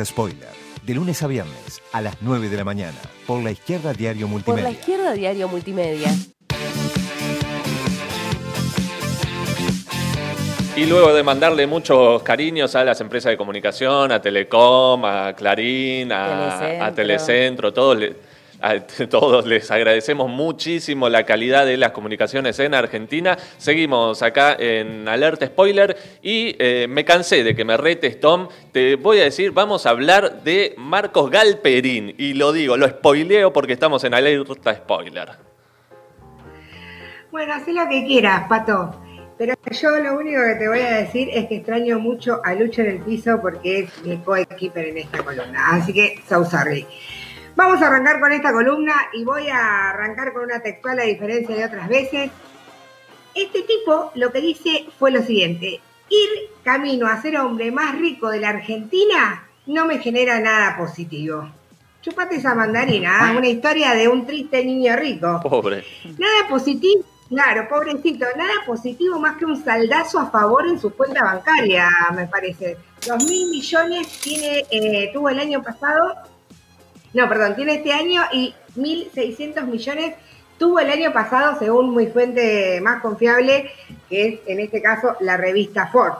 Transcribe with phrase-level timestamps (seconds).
[0.00, 0.48] Alerta Spoiler.
[0.86, 2.96] De lunes a viernes a las 9 de la mañana.
[3.26, 4.62] Por la izquierda Diario Por Multimedia.
[4.64, 6.08] la izquierda Diario Multimedia.
[10.76, 16.10] Y luego de mandarle muchos cariños a las empresas de comunicación, a Telecom, a Clarín,
[16.12, 16.26] a
[16.56, 16.84] Telecentro.
[16.86, 18.16] a Telecentro, todos, le-
[18.62, 23.38] a todos les agradecemos muchísimo la calidad de las comunicaciones en Argentina.
[23.56, 28.48] Seguimos acá en Alerta Spoiler y eh, me cansé de que me retes, Tom.
[28.72, 32.14] Te voy a decir, vamos a hablar de Marcos Galperín.
[32.18, 35.30] Y lo digo, lo spoileo porque estamos en Alerta Spoiler.
[37.30, 38.94] Bueno, haz lo que quieras, Pato.
[39.38, 42.82] Pero yo lo único que te voy a decir es que extraño mucho a Lucha
[42.82, 45.70] en el piso porque es mi coequiper en esta columna.
[45.70, 46.86] Así que, so sorry.
[47.56, 51.56] Vamos a arrancar con esta columna y voy a arrancar con una textual a diferencia
[51.56, 52.30] de otras veces.
[53.34, 55.80] Este tipo lo que dice fue lo siguiente.
[56.08, 56.28] Ir
[56.64, 61.48] camino a ser hombre más rico de la Argentina no me genera nada positivo.
[62.02, 63.34] Chupate esa mandarina, ¿ah?
[63.36, 65.40] una historia de un triste niño rico.
[65.42, 65.84] Pobre.
[66.18, 71.22] Nada positivo, claro, pobrecito, nada positivo más que un saldazo a favor en su cuenta
[71.22, 72.78] bancaria, me parece.
[73.06, 76.14] Dos mil millones tiene, eh, tuvo el año pasado,
[77.12, 80.14] no, perdón, tiene este año y 1.600 millones
[80.58, 83.70] tuvo el año pasado, según muy fuente más confiable,
[84.08, 86.12] que es en este caso la revista Ford.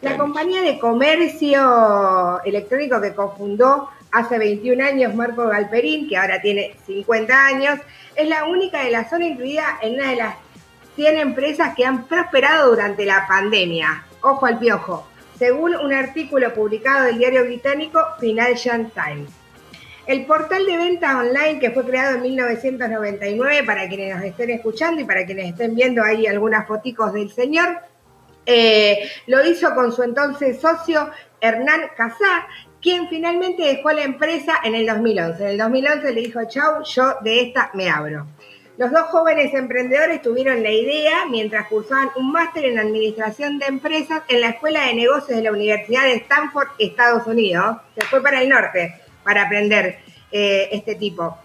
[0.00, 6.74] La compañía de comercio electrónico que cofundó hace 21 años Marco Galperín, que ahora tiene
[6.86, 7.78] 50 años,
[8.16, 10.36] es la única de la zona incluida en una de las
[10.96, 14.04] 100 empresas que han prosperado durante la pandemia.
[14.22, 15.06] Ojo al piojo,
[15.38, 19.41] según un artículo publicado del diario británico Financial Times.
[20.04, 25.00] El portal de venta online que fue creado en 1999, para quienes nos estén escuchando
[25.00, 27.78] y para quienes estén viendo ahí algunas foticos del señor,
[28.44, 31.08] eh, lo hizo con su entonces socio
[31.40, 32.48] Hernán Casá,
[32.80, 35.40] quien finalmente dejó la empresa en el 2011.
[35.40, 38.26] En el 2011 le dijo, chau, yo de esta me abro.
[38.78, 44.22] Los dos jóvenes emprendedores tuvieron la idea mientras cursaban un máster en administración de empresas
[44.26, 47.76] en la Escuela de Negocios de la Universidad de Stanford, Estados Unidos.
[47.96, 49.98] Se fue para el norte para aprender
[50.30, 51.36] eh, este tipo.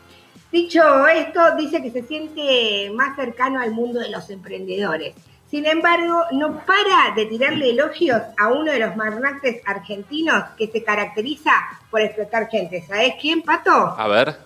[0.51, 5.13] Dicho esto, dice que se siente más cercano al mundo de los emprendedores.
[5.49, 10.83] Sin embargo, no para de tirarle elogios a uno de los magnates argentinos que se
[10.83, 11.51] caracteriza
[11.89, 12.81] por explotar gente.
[12.85, 13.71] ¿Sabés quién, Pato?
[13.71, 14.37] A ver.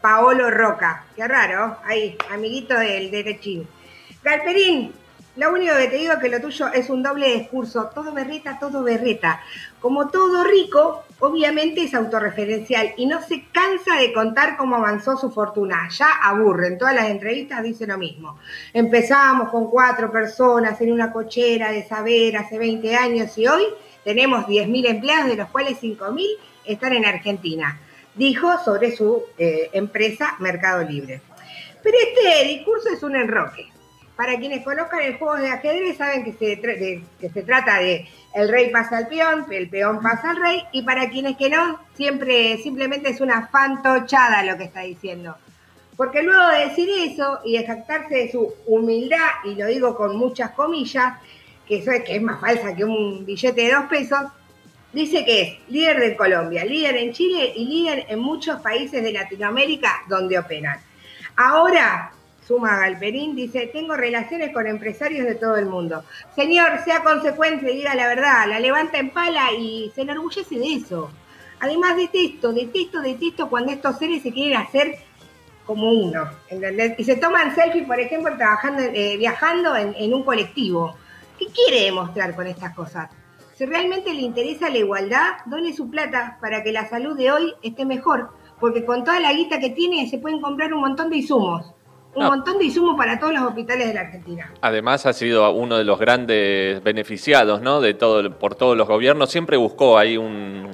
[0.00, 1.04] Paolo Roca.
[1.16, 3.66] Qué raro, ahí, amiguito del derechín.
[4.22, 4.92] Galperín,
[5.38, 7.90] lo único que te digo es que lo tuyo es un doble discurso.
[7.94, 9.40] Todo berreta, todo berreta.
[9.80, 15.30] Como todo rico, obviamente es autorreferencial y no se cansa de contar cómo avanzó su
[15.30, 15.88] fortuna.
[15.90, 18.40] Ya aburre, en todas las entrevistas dice lo mismo.
[18.72, 23.62] Empezábamos con cuatro personas en una cochera de saber hace 20 años y hoy
[24.02, 26.26] tenemos 10.000 empleados, de los cuales 5.000
[26.64, 27.78] están en Argentina.
[28.16, 31.20] Dijo sobre su eh, empresa Mercado Libre.
[31.80, 33.77] Pero este discurso es un enroque.
[34.18, 38.04] Para quienes conozcan el juego de ajedrez saben que se, de- que se trata de
[38.34, 41.78] el rey pasa al peón, el peón pasa al rey, y para quienes que no,
[41.94, 45.36] siempre simplemente es una fantochada lo que está diciendo.
[45.96, 50.16] Porque luego de decir eso y de jactarse de su humildad, y lo digo con
[50.16, 51.14] muchas comillas,
[51.68, 54.18] que eso es que es más falsa que un billete de dos pesos,
[54.92, 59.12] dice que es líder de Colombia, líder en Chile y líder en muchos países de
[59.12, 60.80] Latinoamérica donde operan.
[61.36, 62.10] Ahora,
[62.48, 66.02] suma Galperín, dice, tengo relaciones con empresarios de todo el mundo.
[66.34, 71.10] Señor, sea consecuente, diga la verdad, la levanta en pala y se enorgullece de eso.
[71.60, 74.96] Además detesto, detesto, detesto cuando estos seres se quieren hacer
[75.66, 76.98] como uno, ¿entendés?
[76.98, 80.96] Y se toman selfies, por ejemplo, trabajando, eh, viajando en, en un colectivo.
[81.38, 83.10] ¿Qué quiere demostrar con estas cosas?
[83.56, 87.52] Si realmente le interesa la igualdad, done su plata para que la salud de hoy
[87.62, 91.18] esté mejor, porque con toda la guita que tiene se pueden comprar un montón de
[91.18, 91.74] insumos,
[92.14, 92.30] un No.
[92.30, 94.52] montón de insumos para todos los hospitales de la Argentina.
[94.60, 97.80] Además ha sido uno de los grandes beneficiados, ¿no?
[97.80, 99.30] De todo, por todos los gobiernos.
[99.30, 100.26] Siempre buscó ahí un,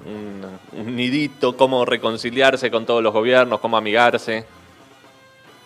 [0.07, 0.45] un-
[0.81, 4.45] un nidito, cómo reconciliarse con todos los gobiernos, cómo amigarse.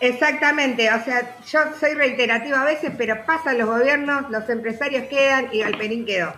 [0.01, 5.49] Exactamente, o sea, yo soy reiterativa a veces, pero pasan los gobiernos, los empresarios quedan
[5.51, 6.33] y Galperín quedó.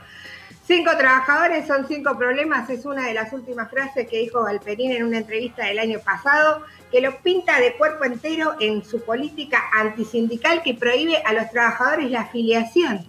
[0.74, 5.04] Cinco trabajadores son cinco problemas, es una de las últimas frases que dijo Galperín en
[5.04, 10.64] una entrevista del año pasado, que lo pinta de cuerpo entero en su política antisindical
[10.64, 13.06] que prohíbe a los trabajadores la afiliación.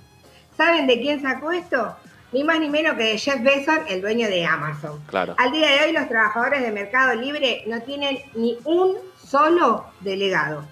[0.56, 1.94] ¿Saben de quién sacó esto?
[2.32, 5.00] Ni más ni menos que de Jeff Bezos, el dueño de Amazon.
[5.06, 5.37] Claro.
[5.38, 10.64] Al día de hoy los trabajadores de Mercado Libre no tienen ni un solo delegado.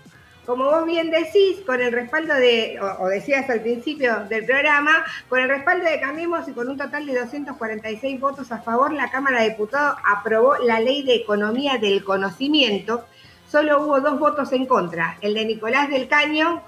[0.50, 5.38] Como vos bien decís, con el respaldo de, o, decías al principio del programa, con
[5.38, 9.42] el respaldo de Cambiemos y con un total de 246 votos a favor, la Cámara
[9.42, 13.04] de Diputados aprobó la Ley de Economía del Conocimiento.
[13.48, 16.62] Solo hubo dos votos en contra, el de Nicolás del Caño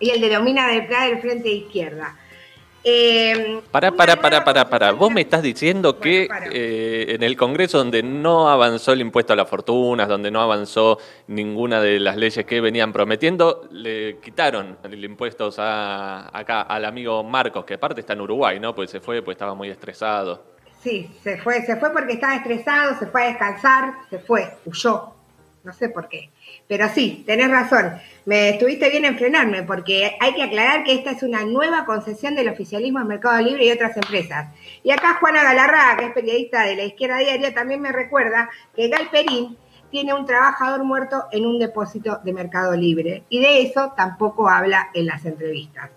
[0.00, 2.16] y el de Domina del Pla del Frente Izquierda.
[2.90, 4.92] Eh, para, para, para, para, para.
[4.92, 9.36] Vos me estás diciendo que eh, en el Congreso donde no avanzó el impuesto a
[9.36, 15.04] las fortunas, donde no avanzó ninguna de las leyes que venían prometiendo, le quitaron el
[15.04, 18.74] impuesto a, acá al amigo Marcos, que aparte está en Uruguay, ¿no?
[18.74, 20.42] Pues se fue, pues estaba muy estresado.
[20.80, 25.17] Sí, se fue, se fue porque estaba estresado, se fue a descansar, se fue, huyó.
[25.64, 26.30] No sé por qué.
[26.66, 27.98] Pero sí, tenés razón.
[28.24, 32.34] Me estuviste bien en frenarme porque hay que aclarar que esta es una nueva concesión
[32.34, 34.54] del oficialismo en Mercado Libre y otras empresas.
[34.82, 38.88] Y acá Juana Galarraga, que es periodista de la Izquierda Diaria, también me recuerda que
[38.88, 39.56] Galperín
[39.90, 43.24] tiene un trabajador muerto en un depósito de Mercado Libre.
[43.28, 45.90] Y de eso tampoco habla en las entrevistas.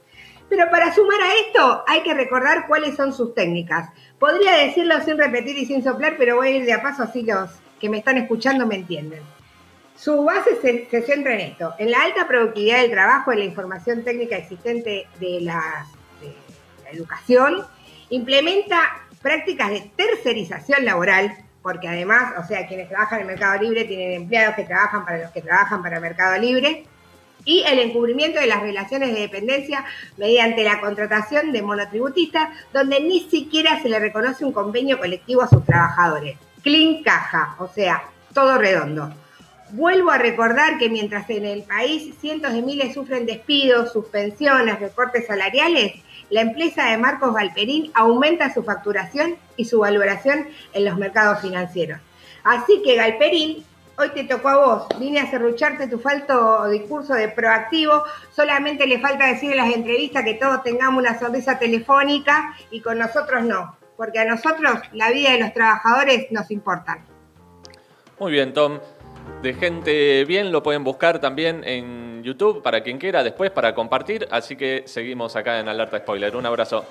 [0.50, 3.90] Pero para sumar a esto hay que recordar cuáles son sus técnicas.
[4.19, 7.24] Podría decirlo sin repetir y sin soplar, pero voy a ir de a paso así
[7.24, 7.50] los
[7.80, 9.22] que me están escuchando me entienden.
[10.01, 14.03] Su base se, centra en esto, en la alta productividad del trabajo, en la información
[14.03, 15.86] técnica existente de la,
[16.92, 17.63] educación,
[18.09, 18.80] implementa
[19.21, 24.24] prácticas de tercerización laboral, porque además, o sea, quienes trabajan en el Mercado Libre tienen
[24.24, 26.83] empleados que trabajan para los que trabajan para el Mercado Libre,
[27.45, 29.86] y el encubrimiento de las relaciones de dependencia
[30.18, 35.48] mediante la contratación de monotributistas, donde ni siquiera se le reconoce un convenio colectivo a
[35.48, 36.38] sus trabajadores.
[36.63, 38.03] Clean caja, o sea,
[38.33, 39.13] todo redondo.
[39.74, 45.28] Vuelvo a recordar que mientras en el país cientos de miles sufren despidos, suspensiones, recortes
[45.28, 45.94] salariales,
[46.30, 52.02] la empresa de Marcos Galperín aumenta su facturación y su valoración en los mercados financieros.
[52.44, 53.64] Así que Galperín,
[53.98, 58.04] hoy te tocó a vos, vine a cerrucharte tu falto discurso de proactivo,
[58.36, 62.98] solamente le falta decir en las entrevistas que todos tengamos una sonrisa telefónica y con
[63.00, 67.06] nosotros no, porque a nosotros la vida de los trabajadores nos importa.
[68.20, 68.80] Muy bien, Tom
[69.42, 74.28] de gente bien, lo pueden buscar también en YouTube para quien quiera después para compartir,
[74.32, 76.36] así que seguimos acá en Alerta Spoiler.
[76.36, 76.86] Un abrazo.